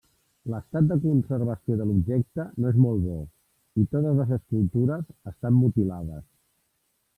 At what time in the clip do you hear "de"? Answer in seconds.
0.91-0.95, 1.81-1.85